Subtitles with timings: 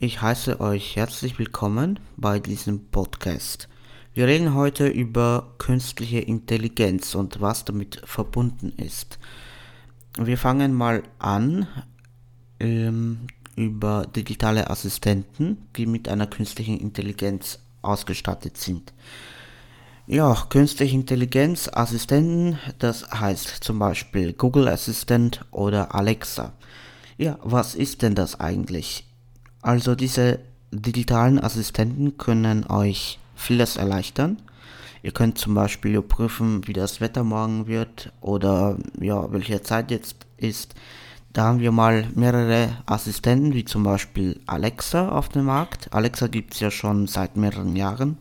[0.00, 3.68] Ich heiße euch herzlich willkommen bei diesem Podcast.
[4.14, 9.18] Wir reden heute über künstliche Intelligenz und was damit verbunden ist.
[10.16, 11.66] Wir fangen mal an
[12.60, 13.26] ähm,
[13.56, 18.92] über digitale Assistenten, die mit einer künstlichen Intelligenz ausgestattet sind.
[20.06, 26.52] Ja, künstliche Intelligenz, Assistenten, das heißt zum Beispiel Google Assistant oder Alexa.
[27.16, 29.07] Ja, was ist denn das eigentlich?
[29.62, 30.40] Also diese
[30.70, 34.38] digitalen Assistenten können euch vieles erleichtern.
[35.02, 40.26] Ihr könnt zum Beispiel prüfen, wie das Wetter morgen wird oder ja, welche Zeit jetzt
[40.36, 40.74] ist.
[41.32, 45.92] Da haben wir mal mehrere Assistenten, wie zum Beispiel Alexa auf dem Markt.
[45.92, 48.16] Alexa gibt es ja schon seit mehreren Jahren.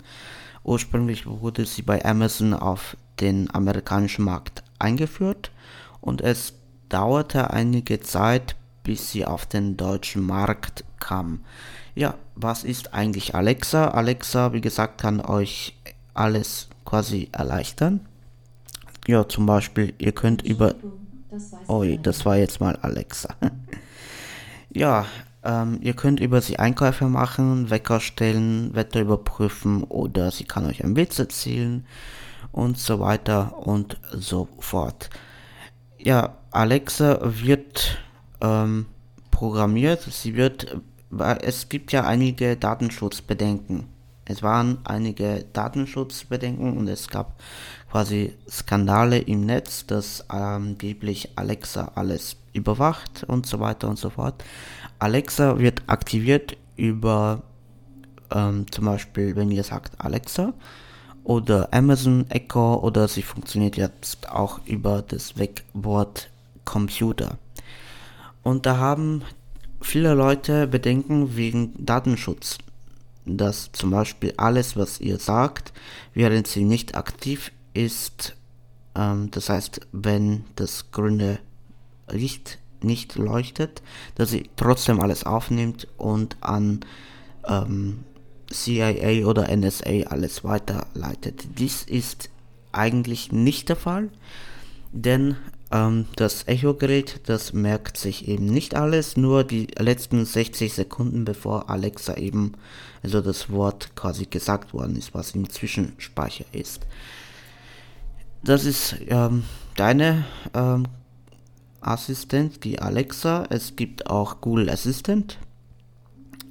[0.64, 5.52] Ursprünglich wurde sie bei Amazon auf den amerikanischen Markt eingeführt
[6.02, 6.54] und es
[6.90, 11.42] dauerte einige Zeit, bis sie auf den deutschen Markt kam.
[11.96, 13.90] Ja, was ist eigentlich Alexa?
[13.90, 15.76] Alexa, wie gesagt, kann euch
[16.14, 18.02] alles quasi erleichtern.
[19.08, 20.76] Ja, zum Beispiel, ihr könnt über...
[21.68, 23.36] Oh, das war jetzt mal Alexa.
[24.70, 25.06] ja,
[25.44, 30.84] ähm, ihr könnt über sie Einkäufe machen, Wecker stellen, Wetter überprüfen oder sie kann euch
[30.84, 31.86] ein Witz erzählen
[32.52, 35.10] und so weiter und so fort.
[35.98, 37.98] Ja, Alexa wird
[38.42, 38.88] ähm,
[39.38, 40.82] programmiert, sie wird,
[41.44, 43.86] es gibt ja einige Datenschutzbedenken.
[44.26, 47.40] Es waren einige Datenschutzbedenken und es gab
[47.92, 54.44] quasi Skandale im Netz, dass angeblich Alexa alles überwacht und so weiter und so fort.
[54.98, 57.44] Alexa wird aktiviert über
[58.34, 60.52] ähm, zum Beispiel, wenn ihr sagt Alexa
[61.24, 66.32] oder Amazon Echo oder sie funktioniert jetzt auch über das Wegwort
[66.66, 67.38] Computer.
[68.48, 69.24] Und da haben
[69.82, 72.60] viele Leute Bedenken wegen Datenschutz,
[73.26, 75.74] dass zum Beispiel alles, was ihr sagt,
[76.14, 78.38] während sie nicht aktiv ist,
[78.96, 81.40] ähm, das heißt, wenn das grüne
[82.10, 83.82] Licht nicht leuchtet,
[84.16, 86.86] dass sie trotzdem alles aufnimmt und an
[87.46, 88.06] ähm,
[88.50, 91.44] CIA oder NSA alles weiterleitet.
[91.60, 92.30] Dies ist
[92.72, 94.08] eigentlich nicht der Fall,
[94.94, 95.36] denn
[95.72, 101.70] ähm, das Echo-Gerät, das merkt sich eben nicht alles, nur die letzten 60 Sekunden bevor
[101.70, 102.54] Alexa eben,
[103.04, 106.86] also das Wort quasi gesagt worden ist, was im Zwischenspeicher ist.
[108.44, 109.44] Das ist ähm,
[109.76, 110.86] deine ähm,
[111.82, 113.46] Assistent, die Alexa.
[113.50, 115.38] Es gibt auch Google Assistant.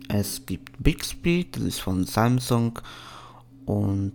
[0.09, 2.79] Es gibt Bixby, das ist von Samsung.
[3.65, 4.15] Und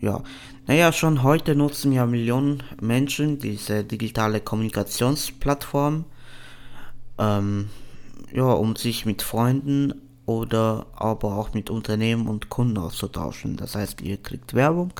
[0.00, 0.22] ja,
[0.68, 6.04] naja, schon heute nutzen ja Millionen Menschen diese digitale Kommunikationsplattform,
[7.18, 7.70] ähm,
[8.34, 9.94] ja, um sich mit Freunden
[10.26, 13.56] oder aber auch mit Unternehmen und Kunden auszutauschen.
[13.56, 14.92] Das heißt, ihr kriegt Werbung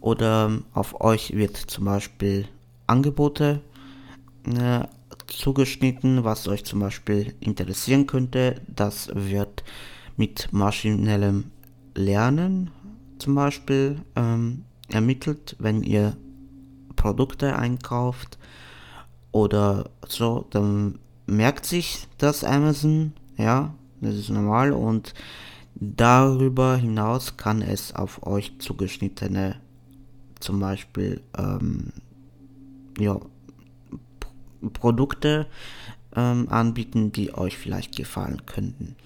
[0.00, 2.48] oder auf euch wird zum Beispiel
[2.86, 3.60] Angebote
[4.46, 4.80] äh,
[5.26, 8.62] zugeschnitten, was euch zum Beispiel interessieren könnte.
[8.66, 9.62] Das wird
[10.16, 11.50] mit maschinellem
[11.94, 12.70] Lernen
[13.18, 16.16] zum Beispiel ähm, ermittelt, wenn ihr
[16.94, 18.38] Produkte einkauft
[19.32, 25.14] oder so, dann merkt sich das Amazon, ja, das ist normal und
[25.74, 29.56] darüber hinaus kann es auf euch zugeschnittene
[30.40, 31.92] zum Beispiel ähm,
[32.98, 33.18] ja,
[34.72, 35.46] Produkte
[36.14, 38.96] ähm, anbieten, die euch vielleicht gefallen könnten.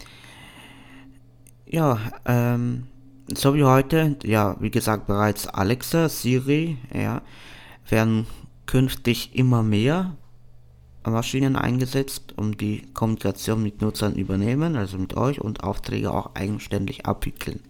[1.66, 2.86] Ja, ähm,
[3.34, 7.22] so wie heute, ja, wie gesagt, bereits Alexa, Siri, ja,
[7.88, 8.26] werden
[8.66, 10.16] künftig immer mehr
[11.04, 17.06] Maschinen eingesetzt, um die Kommunikation mit Nutzern übernehmen, also mit euch und Aufträge auch eigenständig
[17.06, 17.60] abwickeln.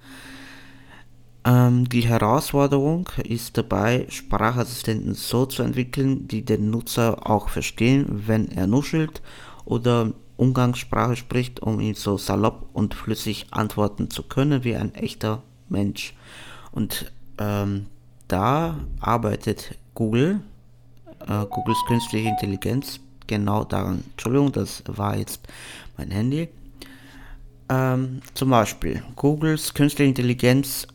[1.45, 8.49] Ähm, die Herausforderung ist dabei, Sprachassistenten so zu entwickeln, die den Nutzer auch verstehen, wenn
[8.49, 9.23] er nuschelt
[9.65, 15.43] oder Umgangssprache spricht, um ihm so salopp und flüssig antworten zu können wie ein echter
[15.71, 16.15] Mensch.
[16.73, 17.87] Und ähm,
[18.29, 20.41] da arbeitet Google,
[21.21, 24.05] äh, Googles künstliche Intelligenz, genau daran.
[24.13, 25.41] Entschuldigung, das war jetzt
[25.97, 26.49] mein Handy.
[27.69, 30.87] Ähm, zum Beispiel, Googles künstliche Intelligenz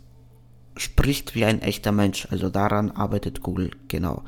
[0.78, 2.28] spricht wie ein echter Mensch.
[2.32, 4.24] Also daran arbeitet Google genau.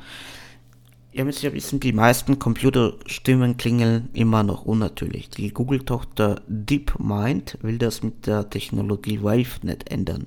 [1.10, 5.30] Ihr müsst ja wissen, die meisten Computerstimmen klingeln immer noch unnatürlich.
[5.30, 10.26] Die Google-Tochter DeepMind will das mit der Technologie WaveNet ändern.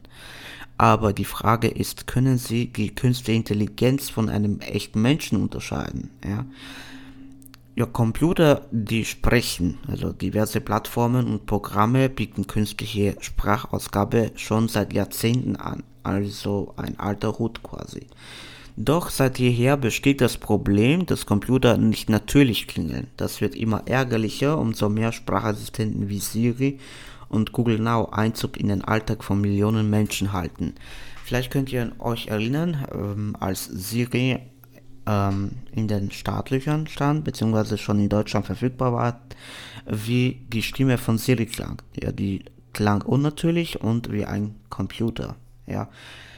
[0.77, 6.09] Aber die Frage ist, können sie die künstliche Intelligenz von einem echten Menschen unterscheiden?
[6.27, 6.45] Ja?
[7.75, 15.55] ja, Computer, die sprechen, also diverse Plattformen und Programme bieten künstliche Sprachausgabe schon seit Jahrzehnten
[15.55, 18.07] an, also ein alter Hut quasi.
[18.83, 23.07] Doch seit jeher besteht das Problem, dass Computer nicht natürlich klingeln.
[23.15, 26.79] Das wird immer ärgerlicher, umso mehr Sprachassistenten wie Siri
[27.29, 30.73] und Google Now Einzug in den Alltag von Millionen Menschen halten.
[31.23, 34.39] Vielleicht könnt ihr euch erinnern, ähm, als Siri
[35.05, 39.21] ähm, in den Startlöchern stand, beziehungsweise schon in Deutschland verfügbar war,
[39.85, 41.83] wie die Stimme von Siri klang.
[42.01, 45.35] Ja, die klang unnatürlich und wie ein Computer.
[45.71, 45.89] Ja.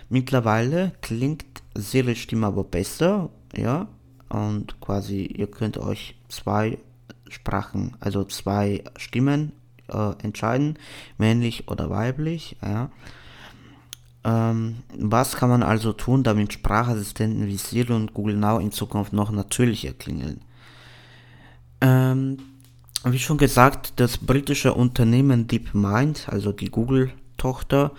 [0.09, 3.87] Mittlerweile klingt Siri Stimme aber besser, ja,
[4.29, 6.77] und quasi ihr könnt euch zwei
[7.29, 9.53] Sprachen, also zwei Stimmen
[9.87, 10.77] äh, entscheiden,
[11.17, 12.91] männlich oder weiblich, ja.
[14.25, 19.11] Ähm, was kann man also tun, damit Sprachassistenten wie Siri und Google Now in Zukunft
[19.11, 20.41] noch natürlicher klingeln?
[21.81, 22.37] Ähm,
[23.03, 27.91] wie schon gesagt, das britische Unternehmen DeepMind, also die Google-Tochter,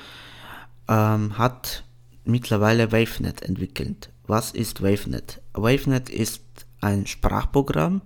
[0.88, 1.84] ähm, hat
[2.24, 4.10] mittlerweile WaveNet entwickelt.
[4.26, 5.40] Was ist WaveNet?
[5.52, 6.42] WaveNet ist
[6.80, 8.02] ein Sprachprogramm,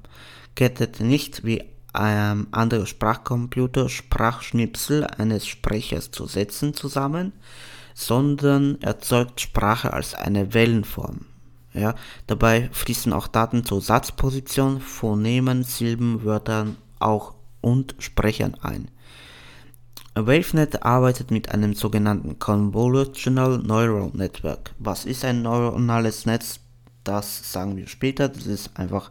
[0.55, 1.63] kettet nicht wie
[1.99, 7.33] ähm, andere Sprachcomputer Sprachschnipsel eines Sprechers zu Sätzen zusammen,
[7.95, 11.27] sondern erzeugt Sprache als eine Wellenform.
[11.75, 11.95] Ja,
[12.27, 18.91] dabei fließen auch Daten zur Satzposition, Phonemen, Silben, Wörtern auch und Sprechern ein.
[20.27, 24.75] WaveNet arbeitet mit einem sogenannten Convolutional Neural Network.
[24.79, 26.61] Was ist ein neuronales Netz?
[27.05, 28.29] Das sagen wir später.
[28.29, 29.11] Das ist einfach,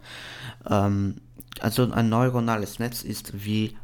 [0.70, 1.16] ähm,
[1.60, 3.78] also ein neuronales Netz ist wie,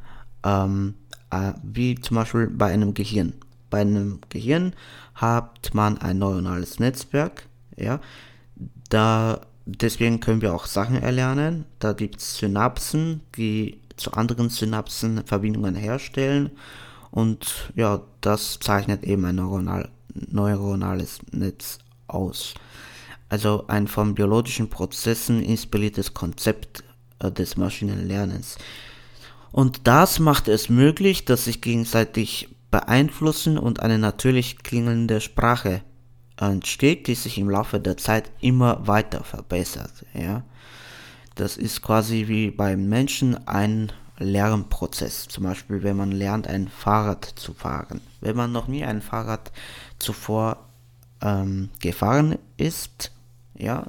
[0.44, 0.96] ähm,
[1.30, 3.34] äh, wie zum Beispiel bei einem Gehirn.
[3.70, 4.74] Bei einem Gehirn
[5.16, 8.00] hat man ein neuronales Netzwerk, ja,
[8.90, 11.66] da, deswegen können wir auch Sachen erlernen.
[11.80, 16.52] Da gibt es Synapsen, die zu anderen Synapsen Verbindungen herstellen
[17.14, 21.78] und ja, das zeichnet eben ein neuronal, neuronales Netz
[22.08, 22.56] aus.
[23.30, 26.84] Also ein von biologischen Prozessen inspiriertes Konzept
[27.20, 28.58] äh, des Maschinenlernens.
[29.52, 35.84] Und das macht es möglich, dass sich gegenseitig beeinflussen und eine natürlich klingelnde Sprache
[36.38, 40.04] entsteht, die sich im Laufe der Zeit immer weiter verbessert.
[40.16, 40.44] Ja?
[41.36, 45.28] Das ist quasi wie beim Menschen ein Lernprozess.
[45.28, 48.02] Zum Beispiel, wenn man lernt, ein Fahrrad zu fahren.
[48.22, 49.52] Wenn man noch nie ein Fahrrad
[50.00, 50.58] zuvor
[51.22, 53.12] ähm, gefahren ist,
[53.56, 53.88] ja,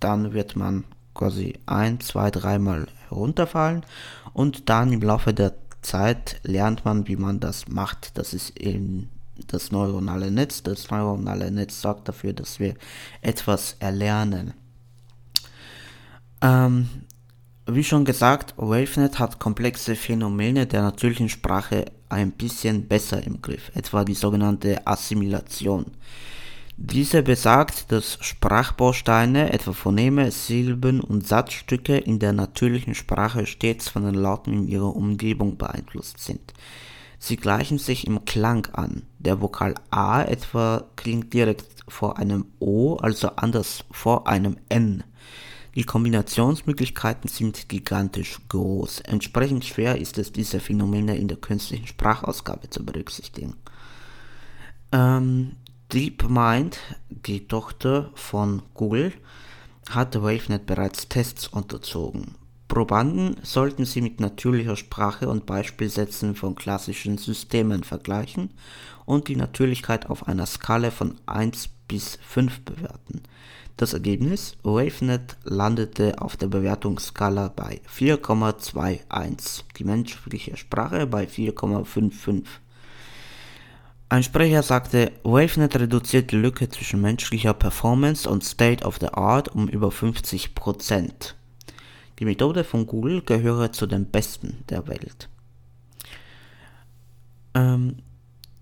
[0.00, 0.84] dann wird man
[1.14, 3.84] quasi ein, zwei, dreimal herunterfallen
[4.32, 8.18] und dann im Laufe der Zeit lernt man, wie man das macht.
[8.18, 9.08] Das ist eben
[9.46, 10.62] das neuronale Netz.
[10.62, 12.74] Das neuronale Netz sorgt dafür, dass wir
[13.20, 14.54] etwas erlernen.
[16.42, 16.88] Ähm,
[17.66, 23.72] wie schon gesagt, WaveNet hat komplexe Phänomene der natürlichen Sprache ein bisschen besser im Griff,
[23.74, 25.86] etwa die sogenannte Assimilation.
[26.78, 34.04] Diese besagt, dass Sprachbausteine, etwa Phoneme, Silben und Satzstücke in der natürlichen Sprache stets von
[34.04, 36.52] den Lauten in ihrer Umgebung beeinflusst sind.
[37.18, 39.02] Sie gleichen sich im Klang an.
[39.18, 45.02] Der Vokal A etwa klingt direkt vor einem O, also anders vor einem N.
[45.76, 49.00] Die Kombinationsmöglichkeiten sind gigantisch groß.
[49.00, 53.56] Entsprechend schwer ist es, diese Phänomene in der künstlichen Sprachausgabe zu berücksichtigen.
[54.90, 55.56] Ähm,
[55.92, 56.78] DeepMind,
[57.10, 59.12] die Tochter von Google,
[59.90, 62.36] hat WaveNet bereits Tests unterzogen.
[62.68, 68.54] Probanden sollten sie mit natürlicher Sprache und Beispielsätzen von klassischen Systemen vergleichen
[69.04, 73.22] und die Natürlichkeit auf einer Skala von 1 bis 5 bewerten.
[73.76, 82.44] Das Ergebnis: WaveNet landete auf der Bewertungsskala bei 4,21, die menschliche Sprache bei 4,55.
[84.08, 89.48] Ein Sprecher sagte, WaveNet reduziert die Lücke zwischen menschlicher Performance und State of the Art
[89.48, 91.34] um über 50%.
[92.18, 95.28] Die Methode von Google gehöre zu den besten der Welt.
[97.54, 97.96] Ähm,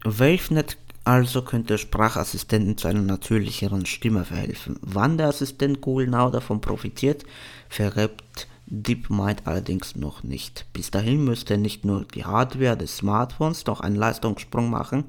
[0.05, 4.79] WaveNet also könnte Sprachassistenten zu einer natürlicheren Stimme verhelfen.
[4.81, 7.25] Wann der Assistent Google Now davon profitiert,
[7.69, 8.23] verrät
[8.67, 10.67] DeepMind allerdings noch nicht.
[10.73, 15.05] Bis dahin müsste nicht nur die Hardware des Smartphones noch einen Leistungssprung machen,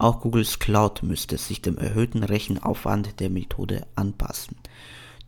[0.00, 4.56] auch Googles Cloud müsste sich dem erhöhten Rechenaufwand der Methode anpassen.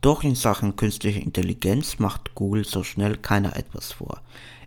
[0.01, 4.21] Doch in Sachen künstlicher Intelligenz macht Google so schnell keiner etwas vor.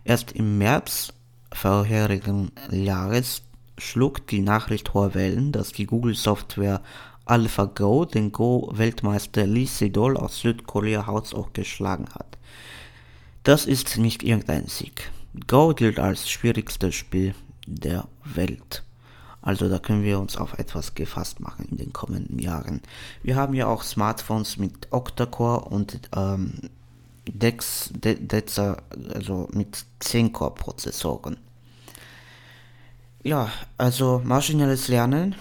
[0.05, 1.13] Erst im März
[1.51, 3.43] vorherigen Jahres
[3.77, 6.81] schlug die Nachricht hoher Wellen, dass die Google-Software
[7.25, 12.37] AlphaGo den Go-Weltmeister Lee Sedol aus Südkorea haushoch geschlagen hat.
[13.43, 15.11] Das ist nicht irgendein Sieg.
[15.47, 18.83] Go gilt als schwierigstes Spiel der Welt.
[19.41, 22.81] Also da können wir uns auf etwas gefasst machen in den kommenden Jahren.
[23.23, 26.53] Wir haben ja auch Smartphones mit Octa-Core und ähm,
[27.27, 28.77] Dex, De Dexa,
[29.13, 31.37] also mit 10-Core-Prozessoren.
[33.27, 35.35] Ja, also maschinelles Lernen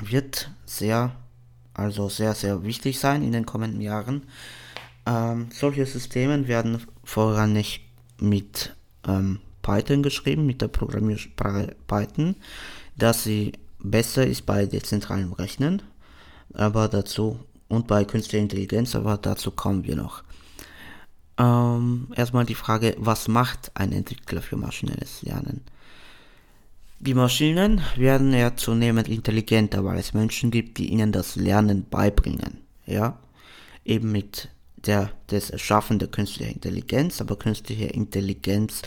[0.00, 1.12] wird sehr,
[1.72, 4.24] also sehr, sehr wichtig sein in den kommenden Jahren.
[5.06, 8.74] Ähm, solche Systeme werden vorrangig mit
[9.06, 12.34] ähm, Python geschrieben, mit der Programmiersprache Python,
[12.96, 15.82] dass sie besser ist bei dezentralen Rechnen,
[16.54, 20.24] aber dazu und bei künstlicher Intelligenz, aber dazu kommen wir noch.
[21.38, 25.62] Ähm, erstmal die Frage, was macht ein Entwickler für maschinelles Lernen?
[26.98, 32.62] Die Maschinen werden ja zunehmend intelligenter, weil es Menschen gibt, die ihnen das Lernen beibringen.
[32.86, 33.18] Ja,
[33.84, 38.82] eben mit der, des Erschaffen der künstlichen Intelligenz, aber künstliche Intelligenz,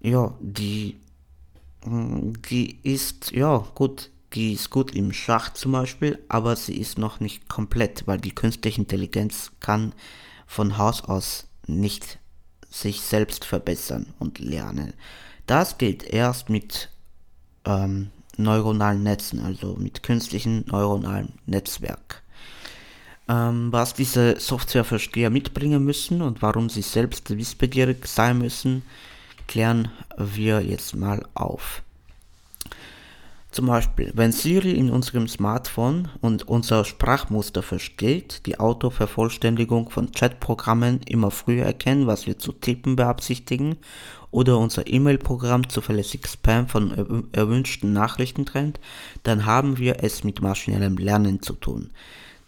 [0.00, 0.96] ja, die,
[1.82, 6.98] hm, die ist, ja, gut, die ist gut im Schach zum Beispiel, aber sie ist
[6.98, 9.92] noch nicht komplett, weil die künstliche Intelligenz kann
[10.46, 12.18] von Haus aus nicht
[12.68, 14.92] sich selbst verbessern und lernen.
[15.46, 16.90] Das geht erst mit
[17.64, 22.22] ähm, neuronalen Netzen, also mit künstlichen neuronalen Netzwerk.
[23.28, 28.82] Ähm, was diese Softwareversteher mitbringen müssen und warum sie selbst wissbegierig sein müssen,
[29.46, 31.82] klären wir jetzt mal auf.
[33.54, 41.00] Zum Beispiel, wenn Siri in unserem Smartphone und unser Sprachmuster versteht, die Autovervollständigung von Chatprogrammen
[41.06, 43.76] immer früher erkennen, was wir zu tippen beabsichtigen,
[44.34, 48.80] oder unser E-Mail-Programm zuverlässig Spam von erwünschten Nachrichten trennt,
[49.22, 51.90] dann haben wir es mit maschinellem Lernen zu tun.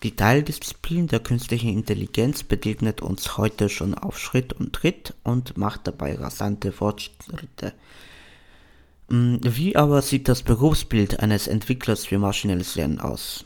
[0.02, 5.86] Die Teildisziplin der künstlichen Intelligenz begegnet uns heute schon auf Schritt und Tritt und macht
[5.86, 7.72] dabei rasante Fortschritte.
[9.08, 13.44] Mm, wie aber sieht das Berufsbild eines Entwicklers für maschinelles Lernen aus?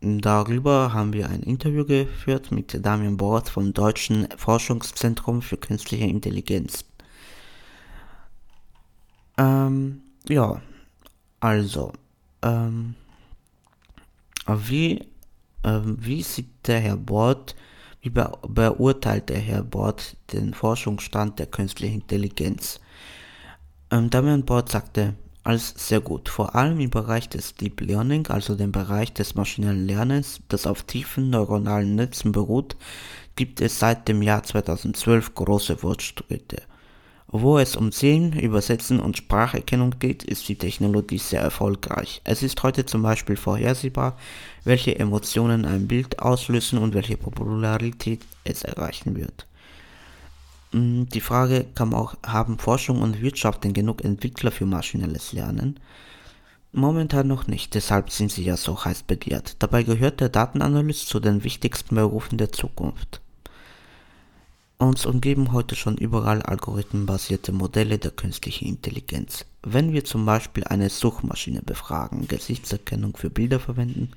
[0.00, 6.87] Darüber haben wir ein Interview geführt mit Damian Bort vom Deutschen Forschungszentrum für Künstliche Intelligenz.
[9.38, 10.60] Ähm, ja,
[11.40, 11.92] also,
[12.42, 12.94] ähm,
[14.46, 15.06] wie,
[15.64, 17.54] ähm, wie sieht der Herr Bort,
[18.00, 22.80] wie be beurteilt der Herr Bort den Forschungsstand der künstlichen Intelligenz?
[23.90, 25.14] Ähm, Damian Bort sagte,
[25.44, 29.86] als sehr gut, vor allem im Bereich des Deep Learning, also dem Bereich des maschinellen
[29.86, 32.76] Lernens, das auf tiefen neuronalen Netzen beruht,
[33.36, 36.62] gibt es seit dem Jahr 2012 große Fortschritte.
[37.30, 42.22] Wo es um Sehen, Übersetzen und Spracherkennung geht, ist die Technologie sehr erfolgreich.
[42.24, 44.16] Es ist heute zum Beispiel vorhersehbar,
[44.64, 49.46] welche Emotionen ein Bild auslösen und welche Popularität es erreichen wird.
[50.72, 55.78] Mm, die Frage kam auch, haben Forschung und Wirtschaft denn genug Entwickler für maschinelles Lernen?
[56.72, 59.56] Momentan noch nicht, deshalb sind sie ja so heiß begehrt.
[59.58, 63.20] Dabei gehört der Datenanalyst zu den wichtigsten Berufen der Zukunft.
[64.78, 69.44] Uns umgeben heute schon überall algorithmenbasierte Modelle der künstlichen Intelligenz.
[69.62, 74.12] Wenn wir zum Beispiel eine Suchmaschine befragen, Gesichtserkennung für Bilder verwenden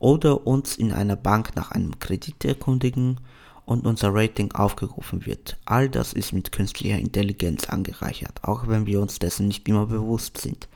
[0.00, 3.20] oder uns in einer Bank nach einem Kredit erkundigen,
[3.66, 5.56] und unser Rating aufgerufen wird.
[5.64, 10.38] All das ist mit künstlicher Intelligenz angereichert, auch wenn wir uns dessen nicht immer bewusst
[10.38, 10.68] sind.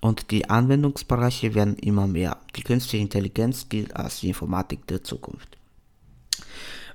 [0.00, 2.38] Und die Anwendungsbereiche werden immer mehr.
[2.56, 5.57] Die künstliche Intelligenz gilt als die Informatik der Zukunft.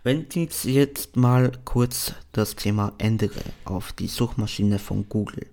[0.04, 5.48] Wenn ich jetzt mal kurz das Thema ändere auf die Suchmaschine von Google.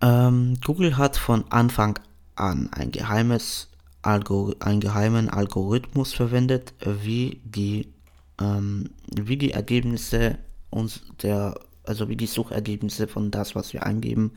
[0.00, 1.98] Ähm, Google hat von Anfang
[2.36, 3.68] an ein geheimes
[4.02, 7.92] Algor einen geheimen Algorithmus verwendet, wie die
[8.40, 10.38] ähm, wie die Ergebnisse
[10.70, 14.32] uns der, also wie die Suchergebnisse von das, was wir eingeben,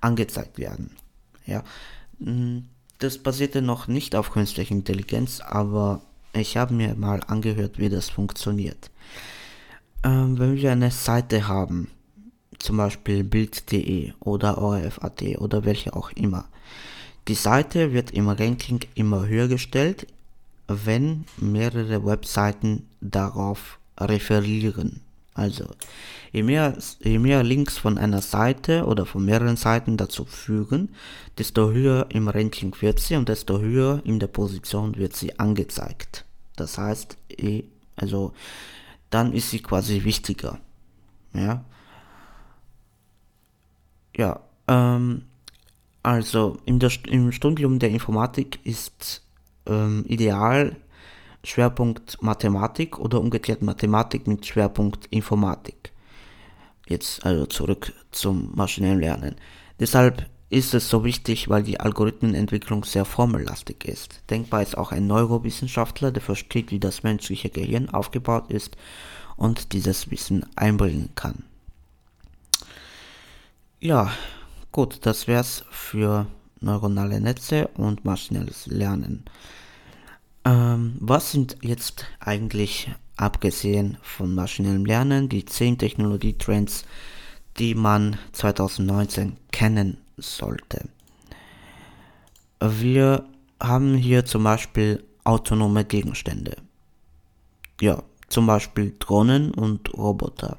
[0.00, 0.90] angezeigt werden.
[1.46, 1.62] Ja,
[2.18, 2.58] mm,
[2.98, 6.02] das basierte noch nicht auf künstlicher Intelligenz, aber
[6.32, 8.90] ich habe mir mal angehört, wie das funktioniert.
[10.04, 11.90] Ähm, wenn wir eine Seite haben,
[12.58, 16.48] zum Beispiel bild.de oder orf.at oder welche auch immer,
[17.28, 20.06] die Seite wird im Ranking immer höher gestellt,
[20.68, 25.00] wenn mehrere Webseiten darauf referieren.
[25.36, 25.66] Also,
[26.32, 30.94] je mehr, je mehr Links von einer Seite oder von mehreren Seiten dazu führen,
[31.36, 36.24] desto höher im Ranking wird sie und desto höher in der Position wird sie angezeigt.
[36.56, 37.18] Das heißt,
[37.96, 38.32] also,
[39.10, 40.58] dann ist sie quasi wichtiger.
[41.34, 41.64] Ja.
[44.16, 45.24] Ja, ähm,
[46.02, 49.22] also in der, im Studium der Informatik ist
[49.66, 50.76] ähm, ideal,
[51.46, 55.92] Schwerpunkt Mathematik oder umgekehrt Mathematik mit Schwerpunkt Informatik.
[56.88, 59.36] Jetzt also zurück zum maschinellen Lernen.
[59.78, 64.22] Deshalb ist es so wichtig, weil die Algorithmenentwicklung sehr formellastig ist.
[64.30, 68.76] Denkbar ist auch ein Neurowissenschaftler, der versteht, wie das menschliche Gehirn aufgebaut ist
[69.36, 71.44] und dieses Wissen einbringen kann.
[73.80, 74.10] Ja,
[74.72, 76.26] gut, das wär's für
[76.60, 79.24] neuronale Netze und maschinelles Lernen.
[80.46, 86.84] Ähm, was sind jetzt eigentlich, abgesehen von maschinellem Lernen, die 10 Technologietrends,
[87.58, 90.88] die man 2019 kennen sollte?
[92.60, 93.24] Wir
[93.60, 96.56] haben hier zum Beispiel autonome Gegenstände.
[97.80, 100.58] Ja, zum Beispiel Drohnen und Roboter.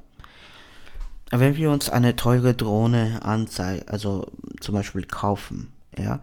[1.30, 4.30] Wenn wir uns eine teure Drohne anzeigen, also
[4.60, 6.20] zum Beispiel kaufen, ja,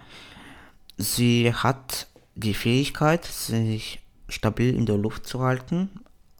[0.97, 5.89] sie hat die Fähigkeit, sich stabil in der Luft zu halten,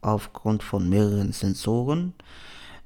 [0.01, 2.13] aufgrund von mehreren Sensoren,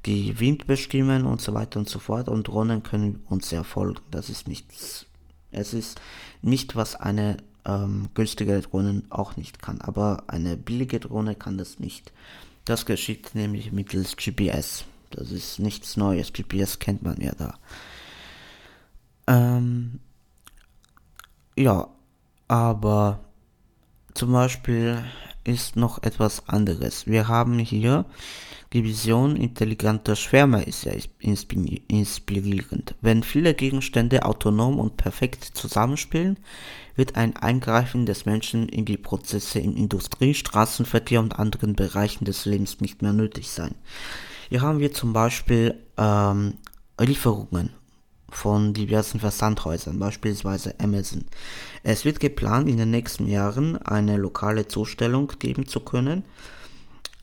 [0.06, 2.30] die Wind bestimmen und so weiter und so fort.
[2.30, 4.00] Und Drohnen können uns sehr folgen.
[4.12, 5.06] Das ist nichts.
[5.52, 6.00] Es ist
[6.42, 9.82] nicht, was eine ähm, günstige Drohne auch nicht kann.
[9.82, 12.14] Aber eine billige Drohne kann das nicht.
[12.66, 14.86] Das geschieht nämlich mittels GPS.
[15.10, 16.32] Das ist nichts Neues.
[16.32, 17.58] GPS kennt man ja da.
[19.28, 20.00] Ähm,
[21.58, 21.90] ja,
[22.50, 23.20] aber
[24.14, 25.06] zum Beispiel
[25.46, 27.08] ist noch etwas anderes.
[27.08, 28.06] Wir haben hier
[28.74, 32.96] die Vision intelligenter Schwärme ist ja inspirierend.
[33.02, 36.38] Wenn viele Gegenstände autonom und perfekt zusammenspielen,
[36.96, 42.46] wird ein Eingreifen des Menschen in die Prozesse in Industrie, Straßenverkehr und anderen Bereichen des
[42.46, 43.74] Lebens nicht mehr nötig sein.
[44.50, 46.56] Hier haben wir zum Beispiel ähm,
[47.00, 47.79] Lieferungen
[48.32, 51.26] von diversen Versandhäusern, beispielsweise Amazon.
[51.84, 56.24] Es wird geplant, in den nächsten Jahren eine lokale Zustellung geben zu können,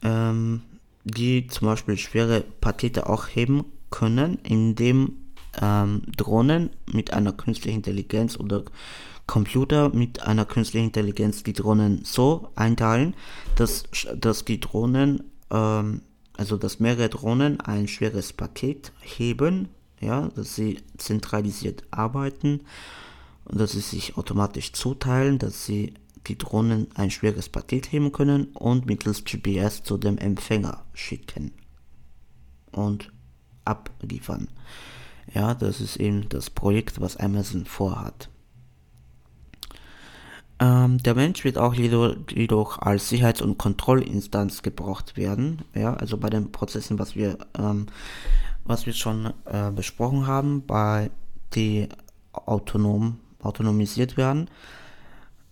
[0.02, 0.62] ähm,
[1.04, 5.18] die zum Beispiel schwere Pakete auch heben können, indem
[5.60, 8.64] ähm, Drohnen mit einer künstlichen Intelligenz oder
[9.26, 13.14] Computer mit einer künstlichen Intelligenz die Drohnen so einteilen,
[13.56, 13.84] dass,
[14.16, 16.02] dass die Drohnen, ähm,
[16.36, 19.68] also dass mehrere Drohnen ein schweres Paket heben
[20.00, 22.60] ja, dass sie zentralisiert arbeiten
[23.44, 25.94] und dass sie sich automatisch zuteilen, dass sie
[26.26, 31.52] die Drohnen ein schweres Paket heben können und mittels GPS zu dem Empfänger schicken
[32.72, 33.12] und
[33.64, 34.48] abliefern.
[35.32, 38.28] Ja, das ist eben das Projekt, was Amazon vorhat.
[40.58, 45.62] Ähm, der Mensch wird auch jedoch, als Sicherheits- und Kontrollinstanz gebraucht werden.
[45.74, 47.86] Ja, also bei den Prozessen, was wir ähm,
[48.66, 51.10] was wir schon äh, besprochen haben, bei
[51.54, 51.88] die
[52.32, 54.48] autonom, autonomisiert werden.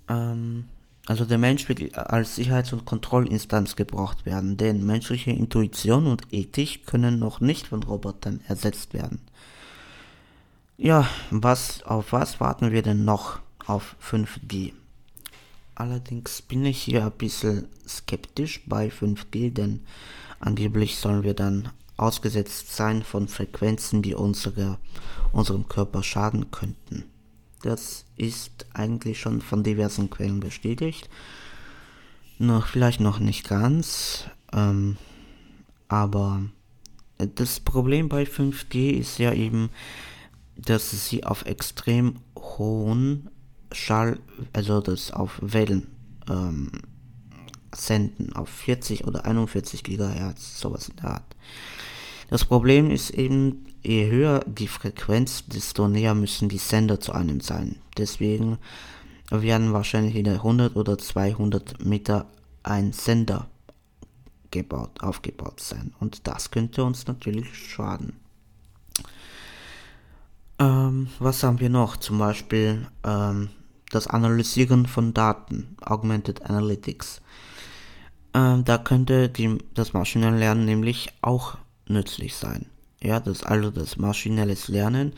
[0.09, 0.65] Ähm,
[1.07, 6.87] also der Mensch wird als Sicherheits- und Kontrollinstanz gebraucht werden, denn menschliche Intuition und Ethik
[6.87, 9.21] können noch nicht von Robotern ersetzt werden.
[10.79, 14.73] Ja, was, auf was warten wir denn noch auf 5G?
[15.75, 19.85] Allerdings bin ich hier ein bisschen skeptisch bei 5G, denn
[20.41, 24.79] angeblich sollen wir dann ausgesetzt sein von Frequenzen, die unsere,
[25.33, 27.05] unserem Körper schaden könnten.
[27.63, 31.09] Das ist eigentlich schon von diversen Quellen bestätigt.
[32.39, 34.97] Noch vielleicht noch nicht ganz, ähm,
[35.89, 36.43] aber
[37.19, 39.71] das Problem bei 5G ist ja eben,
[40.57, 43.31] dass sie auf extrem hohen
[43.73, 44.19] Schall,
[44.53, 45.89] also das auf Wellen
[46.29, 46.71] ähm,
[47.75, 51.37] senden, auf 40 oder 41 Gigahertz, sowas in der Art.
[52.31, 57.41] Das Problem ist eben, je höher die Frequenz, desto näher müssen die Sender zu einem
[57.41, 57.77] sein.
[57.99, 58.59] Deswegen
[59.31, 62.27] werden wahrscheinlich in 100 oder 200 Meter
[62.63, 63.49] ein Sender
[64.51, 65.93] gebaut, aufgebaut sein.
[66.01, 68.15] Und das könnte uns natürlich schaden.
[70.59, 71.97] Ähm, was haben wir noch?
[71.97, 73.49] Zum Beispiel ähm,
[73.91, 77.21] das Analysieren von Daten, Augmented Analytics.
[78.35, 82.67] Ähm, da könnte die, das maschinelle Lernen nämlich auch nützlich sein.
[83.03, 85.13] Ja, das also das maschinelles Lernen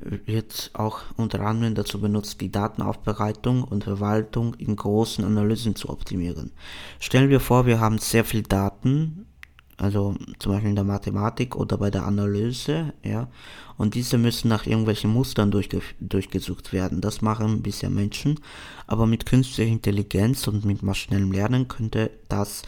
[0.00, 6.52] wird auch unter anderem dazu benutzt, die Datenaufbereitung und Verwaltung in großen Analysen zu optimieren.
[7.00, 9.26] Stellen wir vor, wir haben sehr viel Daten,
[9.76, 13.28] also zum Beispiel in der Mathematik oder bei der Analyse, ja,
[13.76, 17.00] und diese müssen nach irgendwelchen Mustern durchge durchgesucht werden.
[17.00, 18.40] Das machen bisher Menschen,
[18.86, 22.62] aber mit künstlicher Intelligenz und mit maschinellem Lernen könnte das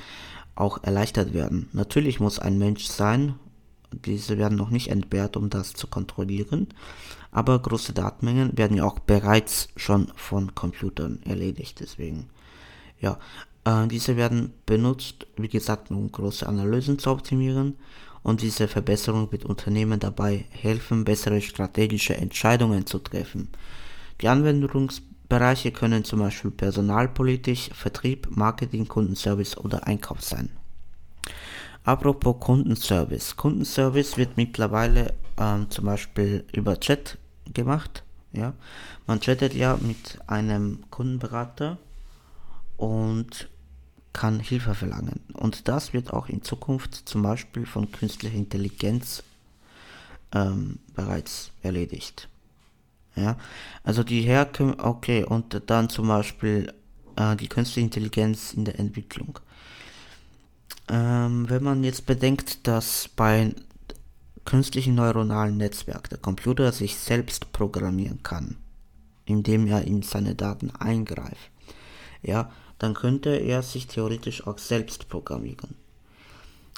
[0.55, 1.69] auch erleichtert werden.
[1.73, 3.35] Natürlich muss ein Mensch sein,
[3.92, 6.69] diese werden noch nicht entbehrt, um das zu kontrollieren,
[7.31, 12.29] aber große Datenmengen werden ja auch bereits schon von Computern erledigt, deswegen
[13.01, 13.19] ja,
[13.66, 17.76] Äh, diese werden benutzt, wie gesagt, um große Analysen zu optimieren
[18.22, 23.48] und diese Verbesserung wird Unternehmen dabei helfen, bessere strategische Entscheidungen zu treffen.
[24.20, 30.48] Die Anwendungsbereiche können zum Beispiel personalpolitisch, Vertrieb, Marketing, Kundenservice oder Einkauf sein.
[31.85, 33.37] Apropos Kundenservice.
[33.37, 37.18] Kundenservice wird mittlerweile ähm, zum Beispiel über Chat
[37.52, 38.02] gemacht.
[38.33, 38.55] Ja,
[39.07, 41.79] man chattet ja mit einem Kundenberater
[42.76, 43.48] und
[44.16, 45.20] kann Hilfe verlangen.
[45.35, 49.22] Und das wird auch in Zukunft zum Beispiel von künstlicher Intelligenz
[50.33, 52.26] ähm, bereits erledigt.
[53.14, 53.37] Ja,
[53.85, 56.72] also die Herkunft, okay, und dann zum Beispiel
[57.16, 59.38] äh, die künstliche Intelligenz in der Entwicklung.
[60.88, 63.55] Ähm, wenn man jetzt bedenkt, dass bei
[64.46, 68.57] künstlichen neuronalen Netzwerk der Computer sich selbst programmieren kann,
[69.26, 71.50] indem er in seine Daten eingreift,
[72.22, 75.75] ja, dann könnte er sich theoretisch auch selbst programmieren.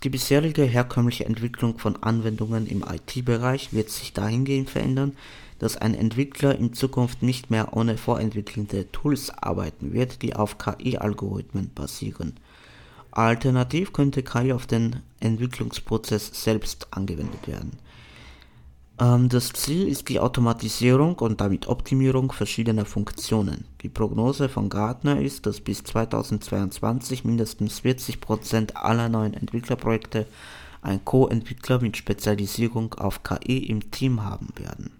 [0.04, 5.16] Die bisherige herkömmliche Entwicklung von Anwendungen im IT-Bereich wird sich dahingehend verändern,
[5.58, 11.72] dass ein Entwickler in Zukunft nicht mehr ohne vorentwickelte Tools arbeiten wird, die auf KI-Algorithmen
[11.74, 12.36] basieren.
[13.10, 17.72] Alternativ könnte KI auf den Entwicklungsprozess selbst angewendet werden
[18.98, 23.64] das Ziel ist die Automatisierung und damit Optimierung verschiedener Funktionen.
[23.82, 30.26] Die Prognose von Gartner ist, dass bis 2022 mindestens 40% aller neuen Entwicklerprojekte
[30.82, 34.90] ein Co-Entwickler mit Spezialisierung auf KI im Team haben werden.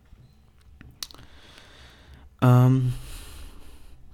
[2.41, 2.93] Ähm,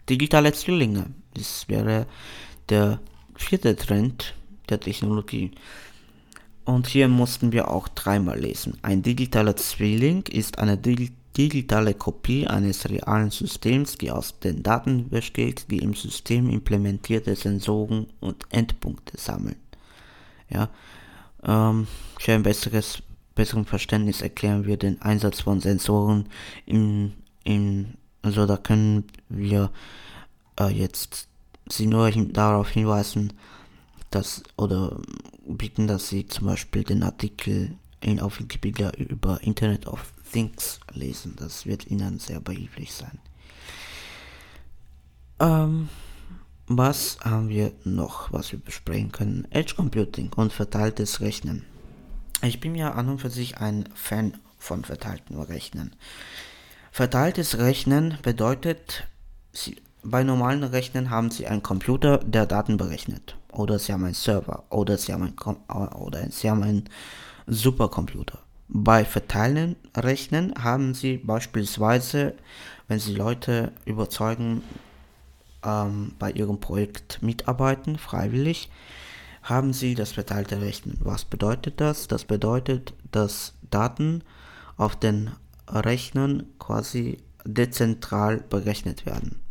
[0.08, 1.06] digitale Zwillinge.
[1.34, 2.06] Das wäre
[2.70, 3.00] der
[3.36, 4.34] vierte Trend
[4.70, 5.50] der Technologie.
[6.64, 8.78] Und hier mussten wir auch dreimal lesen.
[8.82, 15.70] Ein digitaler Zwilling ist eine digitale Kopie eines realen Systems, die aus den Daten besteht,
[15.70, 19.56] die im System implementierte Sensoren und Endpunkte sammeln.
[20.48, 20.70] Ja,
[21.42, 21.86] ähm,
[22.18, 23.02] für ein besseres,
[23.34, 26.26] besseres Verständnis erklären wir den Einsatz von Sensoren
[26.64, 27.12] in,
[27.44, 29.70] in also da können wir
[30.58, 31.28] äh, jetzt
[31.68, 33.32] Sie nur hin, darauf hinweisen,
[34.14, 35.00] dass oder
[35.46, 41.36] bieten, dass sie zum Beispiel den Artikel in, auf Wikipedia über Internet of Things lesen.
[41.36, 43.18] Das wird ihnen sehr behilflich sein.
[45.40, 45.88] Ähm,
[46.66, 49.46] was haben wir noch, was wir besprechen können?
[49.50, 51.64] Edge Computing und verteiltes Rechnen.
[52.42, 55.94] Ich bin ja an und für sich ein Fan von verteilten Rechnen.
[56.90, 59.06] Verteiltes Rechnen bedeutet,
[59.52, 63.36] sie, bei normalen Rechnern haben Sie einen Computer, der Daten berechnet.
[63.54, 64.64] Oder Sie haben einen Server.
[64.70, 66.84] Oder Sie haben einen, Com oder Sie haben einen
[67.46, 68.38] Supercomputer.
[68.68, 72.34] Bei verteilten Rechnen haben Sie beispielsweise,
[72.88, 74.62] wenn Sie Leute überzeugen,
[75.62, 78.70] ähm, bei Ihrem Projekt mitarbeiten, freiwillig,
[79.42, 80.98] haben Sie das verteilte Rechnen.
[81.00, 82.08] Was bedeutet das?
[82.08, 84.22] Das bedeutet, dass Daten
[84.76, 85.30] auf den
[85.68, 89.43] Rechnern quasi dezentral berechnet werden.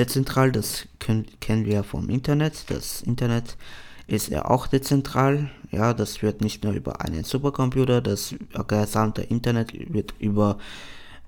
[0.00, 2.64] Dezentral, das können, kennen wir vom Internet.
[2.70, 3.58] Das Internet
[4.06, 5.50] ist ja auch dezentral.
[5.70, 8.34] Ja, das wird nicht nur über einen Supercomputer, das
[8.66, 10.56] gesamte Internet wird über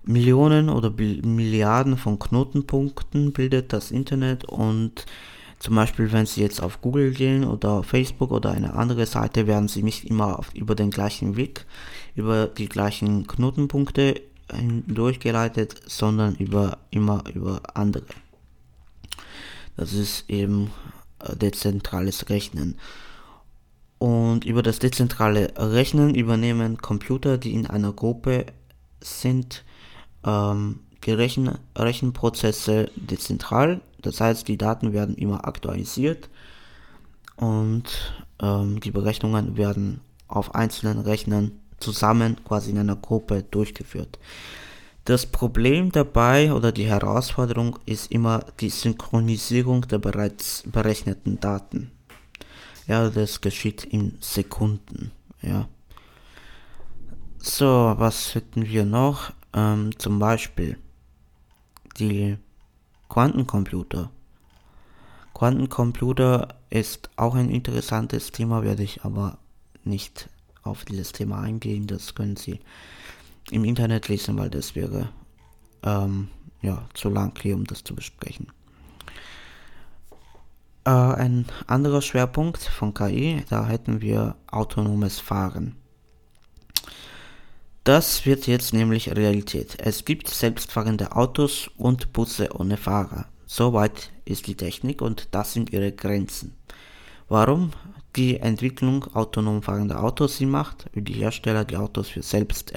[0.04, 5.04] Millionen oder Milliarden von Knotenpunkten bildet das Internet und
[5.58, 9.68] zum Beispiel, wenn Sie jetzt auf Google gehen oder Facebook oder eine andere Seite, werden
[9.68, 11.66] Sie nicht immer auf, über den gleichen Weg,
[12.16, 14.22] über die gleichen Knotenpunkte
[14.88, 18.04] durchgeleitet, sondern über immer über andere.
[19.76, 20.70] Das ist eben
[21.18, 22.78] äh, dezentrales Rechnen.
[23.98, 28.46] Und über das dezentrale Rechnen übernehmen Computer, die in einer Gruppe
[29.00, 29.64] sind,
[30.24, 33.80] ähm, die Rechen Rechenprozesse dezentral.
[34.00, 36.28] Das heißt, die Daten werden immer aktualisiert
[37.36, 37.84] und
[38.40, 44.18] ähm, die Berechnungen werden auf einzelnen Rechnern zusammen quasi in einer Gruppe durchgeführt.
[45.04, 51.90] Das Problem dabei oder die Herausforderung ist immer die Synchronisierung der bereits berechneten Daten.
[52.86, 55.10] Ja, das geschieht in Sekunden.
[55.40, 55.68] Ja.
[57.38, 59.32] So, was hätten wir noch?
[59.52, 60.78] Ähm, zum Beispiel
[61.98, 62.38] die
[63.08, 64.10] Quantencomputer.
[65.34, 69.38] Quantencomputer ist auch ein interessantes Thema, werde ich aber
[69.84, 70.28] nicht
[70.62, 71.88] auf dieses Thema eingehen.
[71.88, 72.60] Das können Sie
[73.50, 75.08] im Internet lesen, weil das wäre
[75.82, 76.28] ähm,
[76.60, 78.46] ja, zu lang hier, um das zu besprechen.
[80.84, 85.76] Äh, ein anderer Schwerpunkt von KI, da hätten wir autonomes Fahren.
[87.84, 89.76] Das wird jetzt nämlich Realität.
[89.78, 93.26] Es gibt selbstfahrende Autos und Busse ohne Fahrer.
[93.46, 96.56] Soweit ist die Technik und das sind ihre Grenzen.
[97.28, 97.72] Warum
[98.16, 102.72] die Entwicklung autonom fahrender Autos Sinn macht, wie die Hersteller die Autos für selbst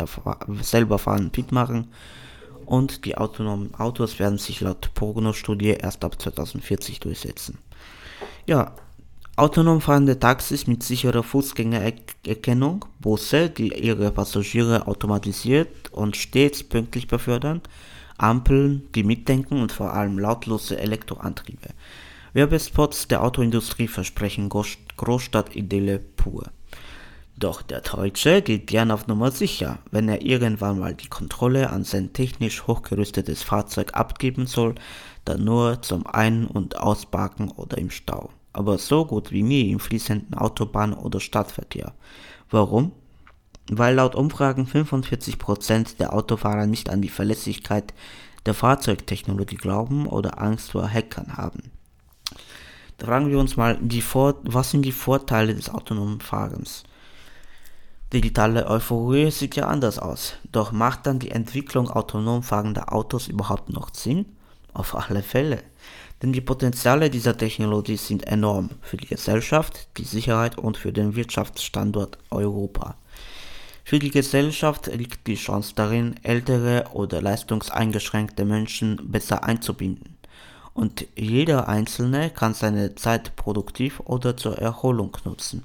[0.62, 1.88] selber fahren fit machen
[2.66, 7.60] und die autonomen Autos werden sich laut Prognos-Studie erst ab 2040 durchsetzen.
[8.46, 8.74] Ja,
[9.36, 17.62] autonom fahrende Taxis mit sicherer Fußgängererkennung, Busse, die ihre Passagiere automatisiert und stets pünktlich befördern,
[18.18, 21.70] Ampeln, die mitdenken und vor allem lautlose Elektroantriebe.
[22.36, 26.44] Werbespots der Autoindustrie versprechen Großstadt-Idylle pur.
[27.38, 31.86] Doch der Deutsche geht gern auf Nummer sicher, wenn er irgendwann mal die Kontrolle an
[31.86, 34.76] sein technisch hochgerüstetes Fahrzeug abgeben soll,
[35.24, 38.32] dann nur zum Ein- und Ausparken oder im Stau.
[38.52, 41.94] Aber so gut wie nie im fließenden Autobahn- oder Stadtverkehr.
[42.50, 42.92] Warum?
[43.72, 47.94] Weil laut Umfragen 45% der Autofahrer nicht an die Verlässlichkeit
[48.46, 51.72] der Fahrzeugtechnologie glauben oder Angst vor Hackern haben.
[52.98, 56.84] Da fragen wir uns mal, was sind die Vorteile des autonomen Fahrens?
[58.14, 60.36] Digitale Euphorie sieht ja anders aus.
[60.52, 64.26] Doch macht dann die Entwicklung autonom fahrender Autos überhaupt noch Sinn?
[64.74, 65.64] Auf alle Fälle.
[66.22, 71.16] Denn die Potenziale dieser Technologie sind enorm für die Gesellschaft, die Sicherheit und für den
[71.16, 72.96] Wirtschaftsstandort Europa.
[73.84, 80.15] Für die Gesellschaft liegt die Chance darin, ältere oder leistungseingeschränkte Menschen besser einzubinden.
[80.76, 85.64] Und jeder Einzelne kann seine Zeit produktiv oder zur Erholung nutzen.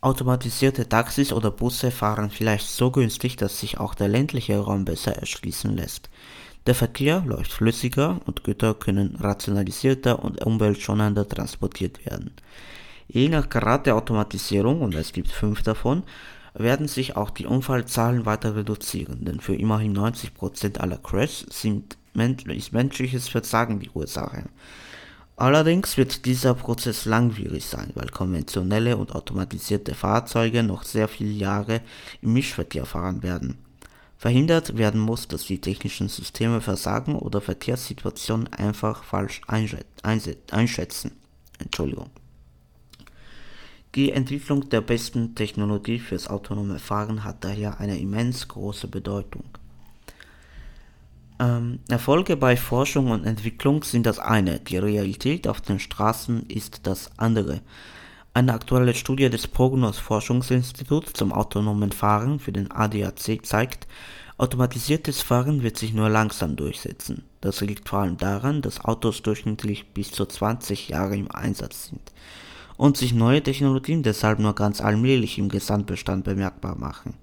[0.00, 5.16] Automatisierte Taxis oder Busse fahren vielleicht so günstig, dass sich auch der ländliche Raum besser
[5.16, 6.08] erschließen lässt.
[6.66, 12.30] Der Verkehr läuft flüssiger und Güter können rationalisierter und umweltschonender transportiert werden.
[13.08, 16.04] Je nach Grad der Automatisierung, und es gibt fünf davon,
[16.54, 22.72] werden sich auch die Unfallzahlen weiter reduzieren, denn für immerhin 90% aller Crashs sind, ist
[22.72, 24.44] menschliches Versagen die Ursache.
[25.36, 31.80] Allerdings wird dieser Prozess langwierig sein, weil konventionelle und automatisierte Fahrzeuge noch sehr viele Jahre
[32.22, 33.58] im Mischverkehr fahren werden.
[34.16, 41.12] Verhindert werden muss, dass die technischen Systeme versagen oder Verkehrssituationen einfach falsch einschätzen.
[41.60, 42.10] Entschuldigung.
[43.94, 49.44] Die Entwicklung der besten Technologie fürs autonome Fahren hat daher eine immens große Bedeutung.
[51.40, 56.86] Ähm, Erfolge bei Forschung und Entwicklung sind das eine, die Realität auf den Straßen ist
[56.86, 57.60] das andere.
[58.34, 63.86] Eine aktuelle Studie des Prognos Forschungsinstituts zum autonomen Fahren für den ADAC zeigt,
[64.36, 67.24] automatisiertes Fahren wird sich nur langsam durchsetzen.
[67.40, 72.12] Das liegt vor allem daran, dass Autos durchschnittlich bis zu 20 Jahre im Einsatz sind
[72.76, 77.14] und sich neue Technologien deshalb nur ganz allmählich im Gesamtbestand bemerkbar machen.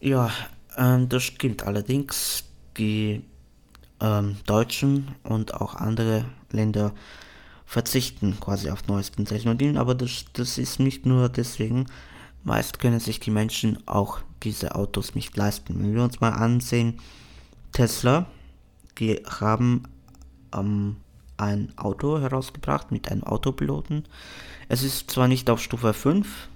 [0.00, 0.30] Ja,
[0.76, 2.44] ähm, das stimmt allerdings
[2.78, 3.22] die
[4.00, 6.92] ähm, Deutschen und auch andere Länder
[7.66, 11.86] verzichten quasi auf neuesten Technologien, aber das, das ist nicht nur deswegen,
[12.44, 15.78] meist können sich die Menschen auch diese Autos nicht leisten.
[15.78, 16.98] Wenn wir uns mal ansehen,
[17.72, 18.26] Tesla,
[18.98, 19.82] die haben
[20.54, 20.96] ähm,
[21.36, 24.04] ein Auto herausgebracht mit einem Autopiloten.
[24.68, 26.48] Es ist zwar nicht auf Stufe 5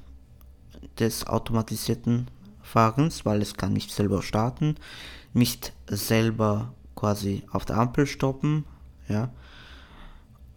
[0.99, 2.29] des automatisierten
[2.63, 4.77] Fahrens, weil es kann nicht selber starten
[5.33, 8.65] nicht selber quasi auf der Ampel stoppen,
[9.09, 9.31] ja,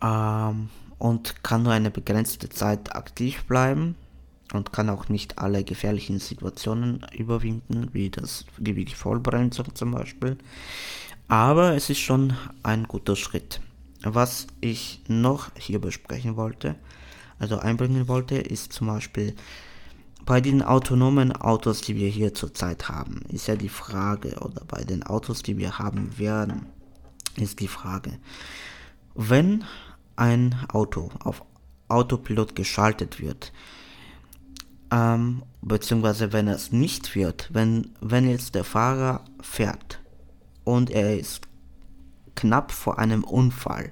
[0.01, 3.95] ähm, und kann nur eine begrenzte Zeit aktiv bleiben
[4.53, 10.37] und kann auch nicht alle gefährlichen Situationen überwinden, wie, das, wie die Vollbremsung zum Beispiel.
[11.27, 12.33] Aber es ist schon
[12.63, 13.59] ein guter Schritt.
[14.03, 16.75] Was ich noch hier besprechen wollte,
[17.39, 19.35] also einbringen wollte, ist zum Beispiel
[20.25, 24.83] bei den autonomen Autos, die wir hier zurzeit haben, ist ja die Frage, oder bei
[24.83, 26.65] den Autos, die wir haben werden,
[27.37, 28.17] ist die Frage,
[29.13, 29.63] wenn
[30.15, 31.43] ein Auto auf
[31.87, 33.53] Autopilot geschaltet wird,
[34.91, 39.99] ähm, beziehungsweise wenn es nicht wird, wenn, wenn jetzt der Fahrer fährt
[40.63, 41.47] und er ist
[42.35, 43.91] knapp vor einem Unfall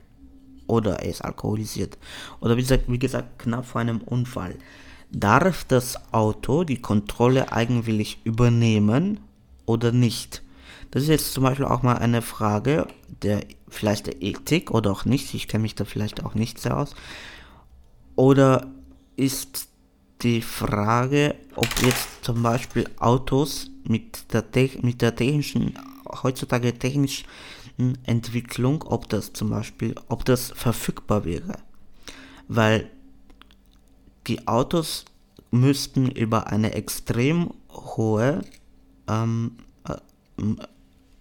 [0.66, 1.98] oder er ist alkoholisiert
[2.40, 4.56] oder wie gesagt, wie gesagt knapp vor einem Unfall,
[5.14, 9.20] Darf das Auto die Kontrolle eigenwillig übernehmen
[9.66, 10.42] oder nicht?
[10.92, 12.88] Das ist jetzt zum Beispiel auch mal eine Frage
[13.22, 15.34] der vielleicht der Ethik oder auch nicht.
[15.34, 16.96] Ich kenne mich da vielleicht auch nicht sehr aus.
[18.16, 18.68] Oder
[19.16, 19.68] ist
[20.22, 24.44] die Frage, ob jetzt zum Beispiel Autos mit der,
[24.82, 25.78] mit der technischen,
[26.24, 27.26] heutzutage technischen
[28.04, 31.58] Entwicklung, ob das zum Beispiel, ob das verfügbar wäre.
[32.48, 32.90] Weil
[34.28, 35.06] die Autos
[35.52, 38.42] müssten über eine extrem hohe
[39.08, 39.58] ähm,
[39.88, 39.98] äh,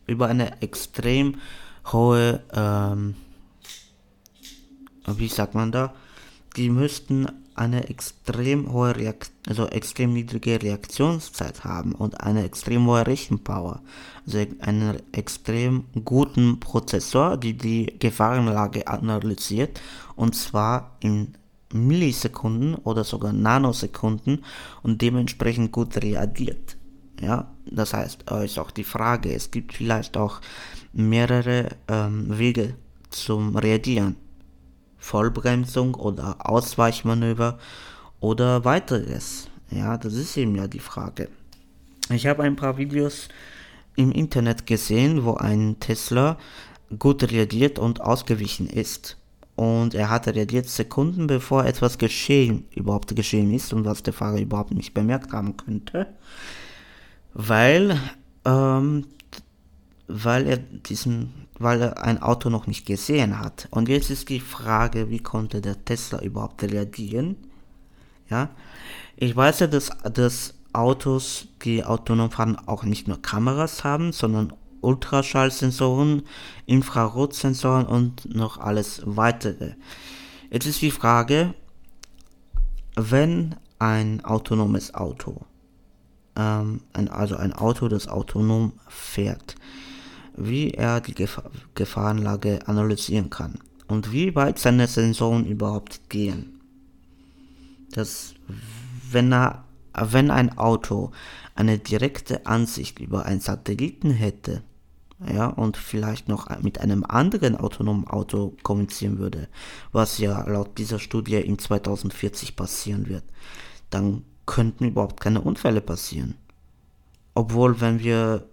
[0.07, 1.37] über eine extrem
[1.93, 3.15] hohe ähm,
[5.07, 5.93] wie sagt man da,
[6.57, 13.07] die müssten eine extrem hohe Reakt also extrem niedrige Reaktionszeit haben und eine extrem hohe
[13.07, 13.83] Rechenpower,
[14.25, 19.81] also einen extrem guten Prozessor, die die Gefahrenlage analysiert
[20.15, 21.35] und zwar in
[21.73, 24.45] Millisekunden oder sogar Nanosekunden
[24.83, 26.77] und dementsprechend gut reagiert.
[27.21, 30.41] Ja, das heißt, ist auch die Frage, es gibt vielleicht auch
[30.93, 32.75] mehrere ähm, Wege
[33.11, 34.17] zum Reagieren.
[34.99, 37.59] Vollbremsung oder Ausweichmanöver
[38.21, 39.49] oder weiteres.
[39.71, 41.29] Ja, das ist eben ja die Frage.
[42.11, 43.29] Ich habe ein paar Videos
[43.97, 46.39] im Internet gesehen, wo ein Tesla
[46.99, 49.17] gut reagiert und ausgewichen ist.
[49.55, 54.41] Und er hat reagiert Sekunden bevor etwas geschehen, überhaupt geschehen ist und was der Fahrer
[54.41, 56.07] überhaupt nicht bemerkt haben könnte.
[57.35, 57.99] Weil,
[58.45, 59.07] ähm,
[60.09, 63.69] weil er diesen weil er ein Auto noch nicht gesehen hat.
[63.71, 67.37] Und jetzt ist die Frage, wie konnte der Tesla überhaupt reagieren?
[68.29, 68.51] Ja,
[69.17, 74.53] ich weiß ja, dass, dass Autos, die autonom fahren, auch nicht nur Kameras haben, sondern
[74.83, 76.23] Ultraschallsensoren,
[76.67, 79.75] Infrarotsensoren und noch alles weitere.
[80.51, 81.55] Jetzt ist die Frage,
[82.95, 85.47] wenn ein autonomes Auto,
[86.37, 89.55] ähm, ein, also ein Auto, das autonom fährt,
[90.37, 91.41] wie er die Gef
[91.75, 96.61] Gefahrenlage analysieren kann und wie weit seine Sensoren überhaupt gehen.
[97.91, 98.35] Das,
[99.11, 99.65] wenn, er,
[99.95, 101.13] wenn ein Auto
[101.55, 104.63] eine direkte Ansicht über einen Satelliten hätte,
[105.31, 109.49] ja, und vielleicht noch mit einem anderen autonomen Auto kommunizieren würde,
[109.93, 113.25] was ja laut dieser Studie in 2040 passieren wird,
[113.91, 116.35] dann könnten überhaupt keine Unfälle passieren.
[117.35, 118.47] Obwohl, wenn wir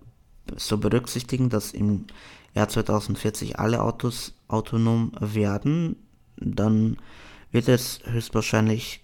[0.56, 2.06] so berücksichtigen, dass im
[2.54, 5.96] Jahr 2040 alle Autos autonom werden,
[6.38, 6.98] dann
[7.52, 9.02] wird es höchstwahrscheinlich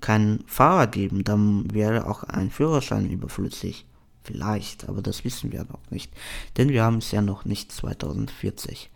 [0.00, 3.84] keinen Fahrer geben, dann wäre auch ein Führerschein überflüssig.
[4.24, 6.12] Vielleicht, aber das wissen wir noch nicht,
[6.56, 8.90] denn wir haben es ja noch nicht 2040.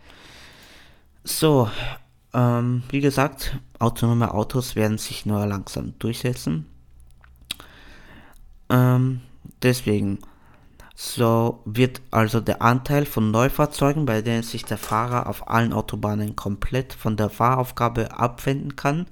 [1.24, 1.68] So,
[2.32, 6.66] ähm, wie gesagt, autonome Autos werden sich nur langsam durchsetzen.
[8.68, 9.20] Ähm,
[9.62, 10.18] deswegen
[10.98, 16.36] so wird also der Anteil von Neufahrzeugen, bei denen sich der Fahrer auf allen Autobahnen
[16.36, 19.06] komplett von der Fahraufgabe abwenden kann,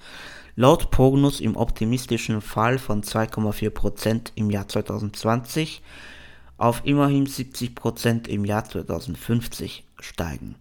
[0.56, 5.82] laut Prognus im optimistischen Fall von 2,4% im Jahr 2020
[6.56, 10.56] auf immerhin 70% im Jahr 2050 steigen.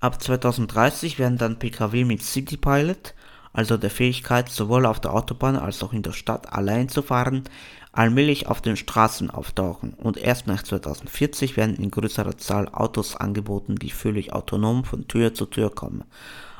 [0.00, 3.14] Ab 2030 werden dann Pkw mit City Pilot,
[3.52, 7.44] also der Fähigkeit sowohl auf der Autobahn als auch in der Stadt allein zu fahren,
[7.92, 13.76] allmählich auf den Straßen auftauchen und erst nach 2040 werden in größerer Zahl Autos angeboten,
[13.76, 16.04] die völlig autonom von Tür zu Tür kommen,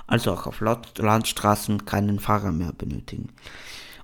[0.07, 3.31] also auch auf Landstraßen keinen Fahrer mehr benötigen.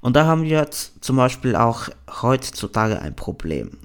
[0.01, 1.89] Und da haben wir jetzt zum Beispiel auch
[2.23, 3.79] heutzutage ein Problem.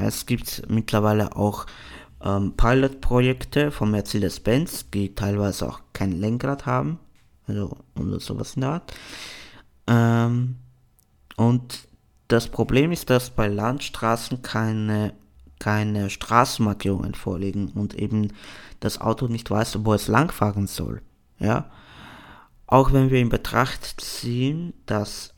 [0.00, 1.66] Es gibt mittlerweile auch
[2.22, 6.98] ähm, Pilot-Projekte von Mercedes-Benz, die teilweise auch kein Lenkrad haben,
[7.46, 8.94] also oder sowas in der Art.
[9.86, 10.56] Ähm,
[11.36, 11.86] und
[12.28, 15.14] das Problem ist, dass bei Landstraßen keine,
[15.58, 18.32] keine Straßenmarkierungen vorliegen und eben
[18.80, 21.00] das Auto nicht weiß, wo es langfahren soll.
[21.38, 21.70] Ja?
[22.66, 25.34] Auch wenn wir in Betracht ziehen, dass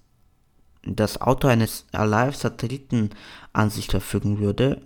[0.83, 4.83] das Auto eines Alive-Satellitenansicht verfügen würde,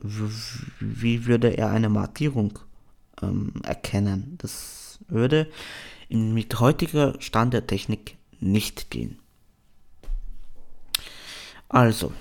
[0.80, 2.58] wie würde er eine Markierung
[3.22, 4.36] ähm, erkennen?
[4.38, 5.48] Das würde
[6.08, 9.18] mit heutiger Stand der Technik nicht gehen.
[11.68, 12.12] Also,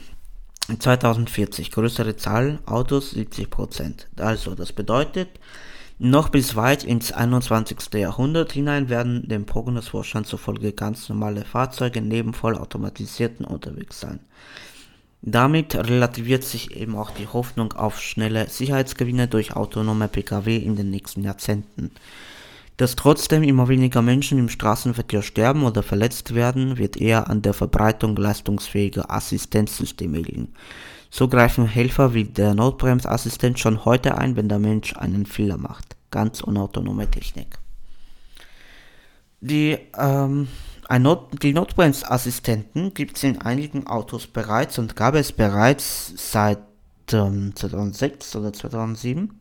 [0.79, 4.05] 2040 größere Zahl Autos 70%.
[4.17, 5.39] Also, das bedeutet,
[6.03, 7.93] noch bis weit ins 21.
[7.93, 14.19] Jahrhundert hinein werden dem Prognosvorstand zufolge ganz normale Fahrzeuge neben vollautomatisierten unterwegs sein.
[15.21, 20.89] Damit relativiert sich eben auch die Hoffnung auf schnelle Sicherheitsgewinne durch autonome Pkw in den
[20.89, 21.91] nächsten Jahrzehnten.
[22.75, 27.53] Dass trotzdem immer weniger Menschen im Straßenverkehr sterben oder verletzt werden, wird eher an der
[27.53, 30.53] Verbreitung leistungsfähiger Assistenzsysteme liegen.
[31.15, 35.95] So greifen Helfer wie der Notbremsassistent schon heute ein, wenn der Mensch einen Fehler macht.
[36.09, 37.59] Ganz unautonome Technik.
[39.39, 40.47] Die, ähm,
[40.89, 46.57] Not die Notbremsassistenten gibt es in einigen Autos bereits und gab es bereits seit
[47.11, 49.39] ähm, 2006 oder 2007.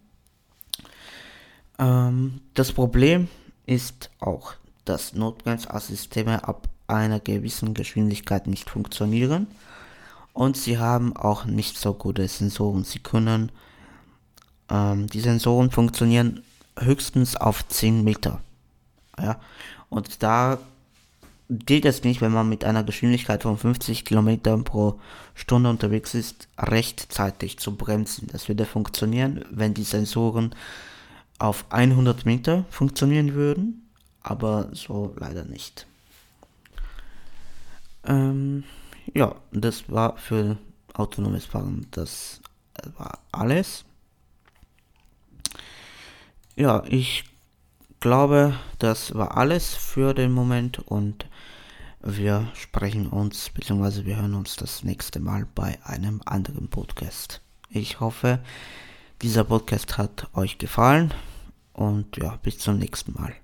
[1.79, 3.29] Ähm, das Problem
[3.64, 9.47] ist auch, dass Notbremsassysteme ab einer gewissen Geschwindigkeit nicht funktionieren
[10.33, 12.85] und sie haben auch nicht so gute Sensoren.
[12.85, 13.53] Sie können,
[14.70, 16.43] ähm, die Sensoren funktionieren
[16.78, 18.41] höchstens auf 10 Meter.
[19.18, 19.39] Ja,
[19.91, 20.59] und da
[21.51, 24.99] gilt es nicht, wenn man mit einer Geschwindigkeit von 50 km pro
[25.35, 28.28] Stunde unterwegs ist, rechtzeitig zu bremsen.
[28.33, 30.55] Das würde funktionieren, wenn die Sensoren
[31.39, 33.91] auf 100 Meter funktionieren würden,
[34.22, 35.87] aber so leider nicht.
[38.05, 38.64] Ähm,
[39.15, 40.57] ja, das war für
[40.95, 42.41] autonomes Fahren, das
[42.97, 43.85] war alles.
[46.57, 47.25] Ja, ich
[48.01, 51.27] glaube, das war alles für den Moment und
[52.03, 54.05] wir sprechen uns bzw.
[54.05, 57.41] wir hören uns das nächste Mal bei einem anderen Podcast.
[57.71, 58.41] Ich hoffe,
[59.23, 61.15] dieser Podcast hat euch gefallen
[61.73, 63.35] und ja, bis zum nächsten Mal.